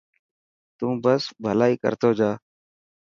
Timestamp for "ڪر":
1.83-1.93